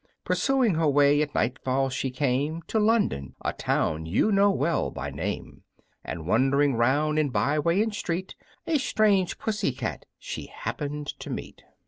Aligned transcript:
Pursuing 0.25 0.73
her 0.73 0.87
way, 0.87 1.21
at 1.21 1.35
nightfall 1.35 1.89
she 1.89 2.09
came 2.09 2.63
To 2.63 2.79
London, 2.79 3.35
a 3.45 3.53
town 3.53 4.07
you 4.07 4.31
know 4.31 4.49
well 4.49 4.89
by 4.89 5.11
name; 5.11 5.61
And 6.03 6.25
wandering 6.25 6.73
'round 6.73 7.19
in 7.19 7.29
byway 7.29 7.83
and 7.83 7.93
street, 7.93 8.33
A 8.65 8.79
strange 8.79 9.37
Pussy 9.37 9.71
cat 9.71 10.05
she 10.17 10.47
happened 10.47 11.05
to 11.19 11.29
meet. 11.29 11.61